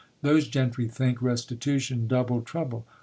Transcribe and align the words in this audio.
Those 0.23 0.47
gentry 0.47 0.87
think 0.87 1.21
restitution 1.21 2.07
double 2.07 2.41
trouble. 2.41 2.87